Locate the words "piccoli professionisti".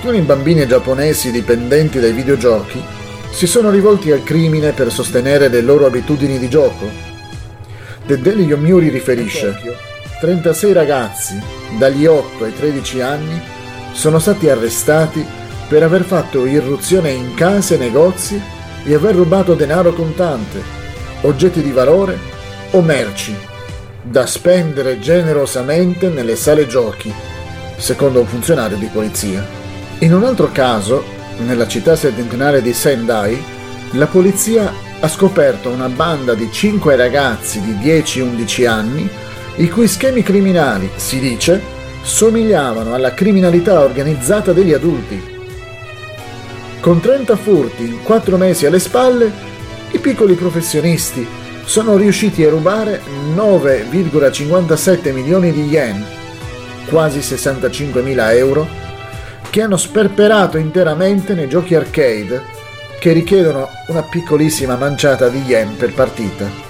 49.98-51.26